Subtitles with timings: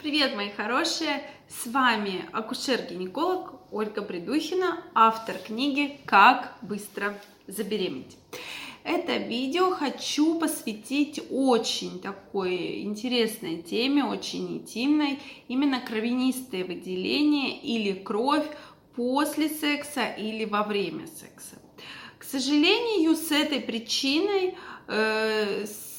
[0.00, 1.22] Привет, мои хорошие!
[1.46, 8.16] С вами акушер-гинеколог Ольга Придухина, автор книги «Как быстро забеременеть».
[8.82, 15.18] Это видео хочу посвятить очень такой интересной теме, очень интимной,
[15.48, 18.46] именно кровянистые выделения или кровь
[18.96, 21.60] после секса или во время секса.
[22.18, 24.54] К сожалению, с этой причиной
[24.88, 25.89] э, с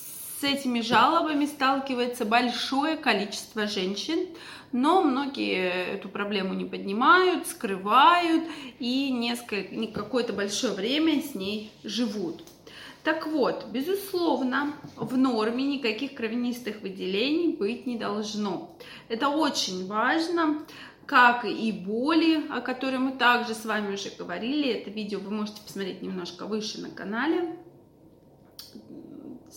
[0.43, 4.27] этими жалобами сталкивается большое количество женщин,
[4.71, 8.43] но многие эту проблему не поднимают, скрывают
[8.79, 12.43] и несколько, какое-то большое время с ней живут.
[13.03, 18.75] Так вот, безусловно, в норме никаких кровянистых выделений быть не должно.
[19.09, 20.59] Это очень важно,
[21.07, 24.69] как и боли, о которых мы также с вами уже говорили.
[24.69, 27.57] Это видео вы можете посмотреть немножко выше на канале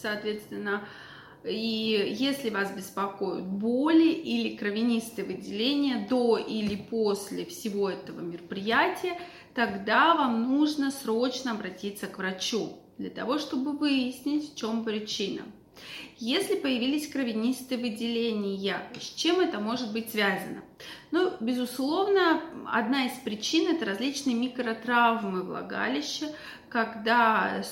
[0.04, 0.86] соответственно,
[1.44, 9.18] и если вас беспокоят боли или кровянистые выделения до или после всего этого мероприятия,
[9.54, 15.42] тогда вам нужно срочно обратиться к врачу для того, чтобы выяснить, в чем причина.
[16.18, 20.62] Если появились кровянистые выделения, с чем это может быть связано?
[21.10, 26.26] Ну, безусловно, одна из причин это различные микротравмы влагалища,
[26.68, 27.64] когда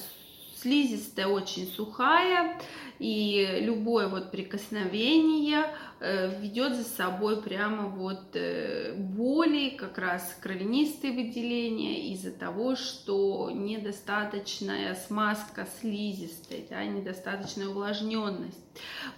[0.63, 2.57] слизистая очень сухая,
[3.03, 5.67] и любое вот прикосновение
[5.99, 13.51] э, ведет за собой прямо вот э, боли, как раз кровянистые выделения из-за того, что
[13.53, 18.63] недостаточная смазка слизистой, да, недостаточная увлажненность.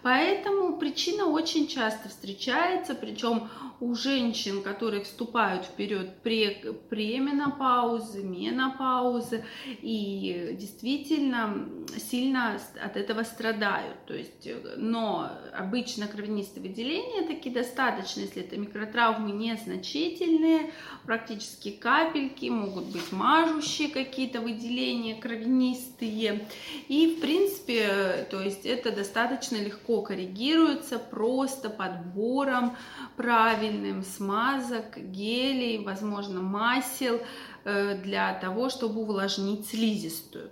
[0.02, 10.56] Поэтому причина очень часто встречается, причем у женщин, которые вступают в период пременопаузы, менопаузы и
[10.58, 11.68] действительно
[11.98, 13.73] сильно от этого страдают.
[14.06, 20.72] То есть, но обычно кровянистые выделения такие достаточно, если это микротравмы незначительные,
[21.04, 26.46] практически капельки, могут быть мажущие какие-то выделения кровянистые.
[26.88, 32.76] И в принципе, то есть это достаточно легко коррегируется просто подбором
[33.16, 37.20] правильным смазок, гелей, возможно, масел
[37.64, 40.50] э, для того, чтобы увлажнить слизистую.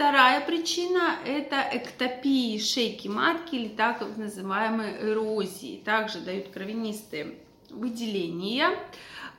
[0.00, 5.82] Вторая причина– это эктопии шейки матки или так называемые эрозии.
[5.84, 7.34] Также дают кровянистые
[7.68, 8.70] выделения,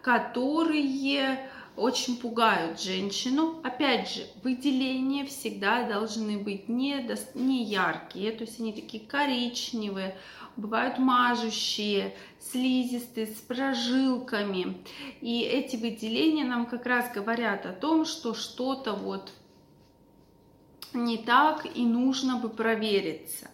[0.03, 3.59] которые очень пугают женщину.
[3.63, 10.15] Опять же, выделения всегда должны быть не, не яркие, то есть они такие коричневые,
[10.57, 14.77] бывают мажущие, слизистые, с прожилками.
[15.21, 19.31] И эти выделения нам как раз говорят о том, что что-то вот
[20.93, 23.49] не так и нужно бы провериться.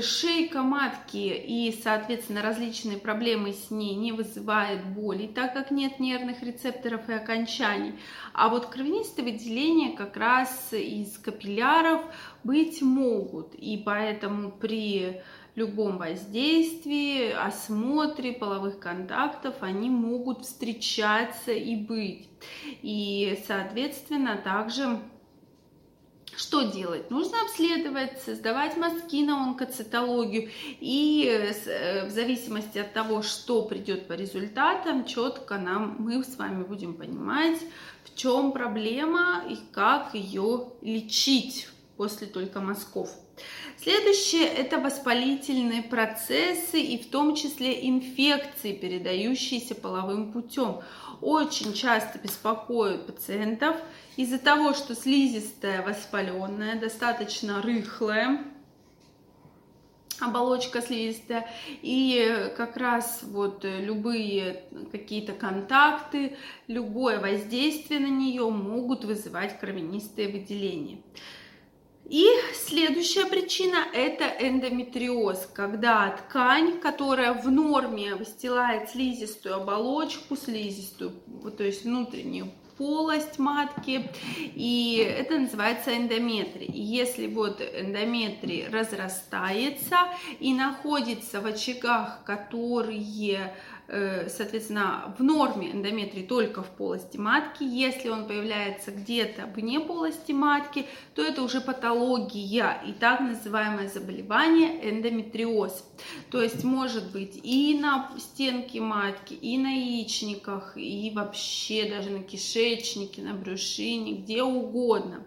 [0.00, 6.42] Шейка матки и, соответственно, различные проблемы с ней не вызывают боли, так как нет нервных
[6.42, 7.94] рецепторов и окончаний.
[8.34, 12.02] А вот кровянистые выделения как раз из капилляров
[12.44, 13.54] быть могут.
[13.54, 15.22] И поэтому при
[15.54, 22.28] любом воздействии, осмотре половых контактов они могут встречаться и быть.
[22.82, 25.00] И, соответственно, также
[26.38, 27.10] что делать?
[27.10, 30.50] Нужно обследовать, создавать мазки на онкоцитологию
[30.80, 36.62] и э, в зависимости от того, что придет по результатам, четко нам мы с вами
[36.62, 37.58] будем понимать,
[38.04, 43.10] в чем проблема и как ее лечить после только мазков.
[43.80, 50.80] Следующее– это воспалительные процессы и в том числе инфекции, передающиеся половым путем.
[51.20, 53.76] Очень часто беспокоят пациентов
[54.16, 58.44] из-за того, что слизистая воспаленная, достаточно рыхлая,
[60.20, 61.48] оболочка слизистая,
[61.82, 70.98] и как раз вот любые какие-то контакты, любое воздействие на нее могут вызывать кровянистые выделения.
[72.08, 81.12] И следующая причина– это эндометриоз, когда ткань, которая в норме выстилает слизистую оболочку, слизистую,
[81.56, 84.08] то есть внутреннюю полость матки,
[84.38, 86.66] и это называется эндометрий.
[86.66, 89.96] И если вот эндометрий разрастается
[90.40, 93.54] и находится в очагах, которые
[93.88, 97.64] соответственно, в норме эндометрий только в полости матки.
[97.64, 104.90] Если он появляется где-то вне полости матки, то это уже патология и так называемое заболевание
[104.90, 105.84] эндометриоз.
[106.30, 112.22] То есть может быть и на стенке матки, и на яичниках, и вообще даже на
[112.22, 115.24] кишечнике, на брюшине, где угодно.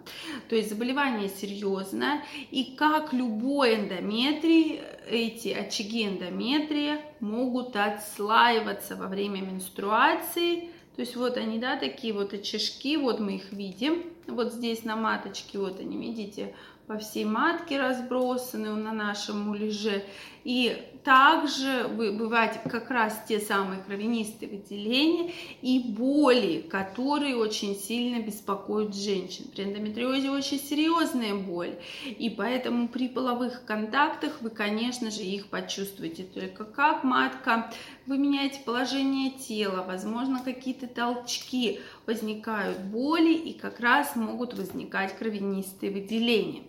[0.48, 2.22] То есть заболевание серьезное,
[2.52, 4.80] и как любой эндометрий,
[5.10, 10.68] эти очаги эндометрия могут отслаиваться во время менструации.
[10.96, 14.02] То есть вот они, да, такие вот очажки, вот мы их видим.
[14.26, 16.54] Вот здесь на маточке, вот они, видите,
[16.86, 20.04] по всей матке разбросаны на нашем муляже.
[20.44, 28.94] И также бывают как раз те самые кровянистые выделения и боли, которые очень сильно беспокоят
[28.94, 29.46] женщин.
[29.54, 36.22] При эндометриозе очень серьезная боль, и поэтому при половых контактах вы, конечно же, их почувствуете.
[36.22, 37.72] Только как матка,
[38.06, 45.92] вы меняете положение тела, возможно, какие-то толчки, возникают боли и как раз могут возникать кровянистые
[45.92, 46.62] выделения.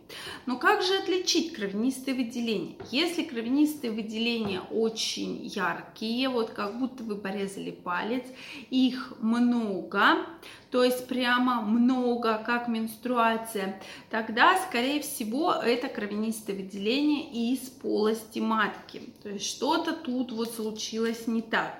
[0.45, 2.75] Но как же отличить кровянистые выделения?
[2.91, 8.23] Если кровянистые выделения очень яркие, вот как будто вы порезали палец,
[8.69, 10.25] их много,
[10.69, 13.79] то есть прямо много, как менструация,
[14.09, 19.01] тогда, скорее всего, это кровянистое выделение из полости матки.
[19.21, 21.79] То есть что-то тут вот случилось не так.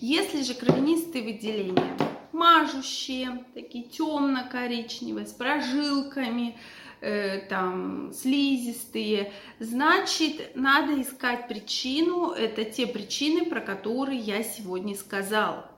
[0.00, 1.96] Если же кровянистые выделения
[2.34, 6.58] мажущие, такие темно-коричневые, с прожилками,
[7.00, 12.30] э, там слизистые, значит, надо искать причину.
[12.30, 15.70] Это те причины, про которые я сегодня сказала.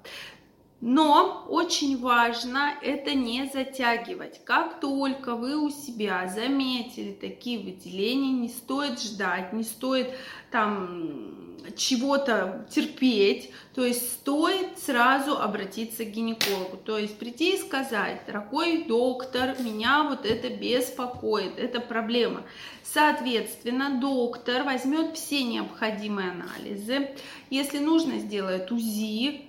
[0.81, 4.45] Но очень важно это не затягивать.
[4.45, 10.11] Как только вы у себя заметили такие выделения, не стоит ждать, не стоит
[10.51, 11.47] там
[11.77, 18.85] чего-то терпеть, то есть стоит сразу обратиться к гинекологу, то есть прийти и сказать, дорогой
[18.85, 22.43] доктор, меня вот это беспокоит, это проблема.
[22.85, 27.11] Соответственно, доктор возьмет все необходимые анализы,
[27.51, 29.46] если нужно, сделает УЗИ,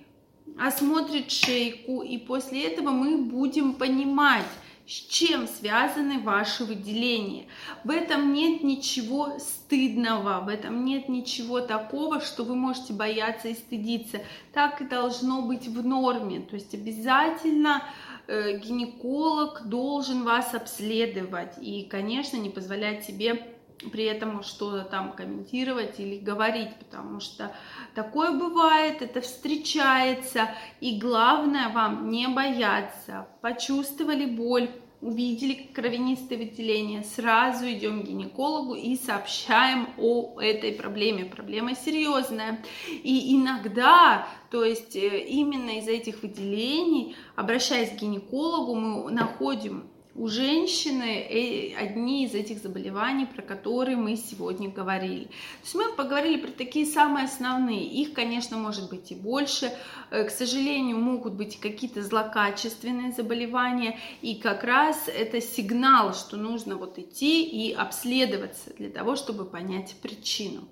[0.58, 4.46] осмотрит шейку, и после этого мы будем понимать,
[4.86, 7.44] с чем связаны ваши выделения.
[7.84, 13.54] В этом нет ничего стыдного, в этом нет ничего такого, что вы можете бояться и
[13.54, 14.20] стыдиться.
[14.54, 16.40] Так и должно быть в норме.
[16.40, 17.82] То есть обязательно
[18.26, 23.57] э, гинеколог должен вас обследовать и, конечно, не позволять себе
[23.92, 27.54] при этом что-то там комментировать или говорить, потому что
[27.94, 33.28] такое бывает, это встречается, и главное вам не бояться.
[33.40, 34.70] Почувствовали боль,
[35.00, 41.24] увидели кровянистое выделение, сразу идем к гинекологу и сообщаем о этой проблеме.
[41.24, 42.64] Проблема серьезная.
[42.88, 49.88] И иногда, то есть э, именно из этих выделений, обращаясь к гинекологу, мы находим
[50.18, 55.24] у женщины э, одни из этих заболеваний, про которые мы сегодня говорили.
[55.24, 55.30] То
[55.62, 57.84] есть мы поговорили про такие самые основные.
[57.84, 59.72] Их, конечно, может быть и больше.
[60.10, 63.98] Э, к сожалению, могут быть какие-то злокачественные заболевания.
[64.20, 69.94] И как раз это сигнал, что нужно вот идти и обследоваться для того, чтобы понять
[70.02, 70.66] причину.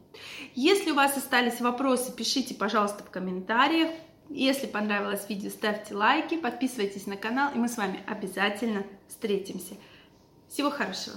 [0.55, 3.91] Если у вас остались вопросы, пишите, пожалуйста, в комментариях.
[4.29, 9.75] Если понравилось видео, ставьте лайки, подписывайтесь на канал, и мы с вами обязательно встретимся.
[10.49, 11.17] Всего хорошего!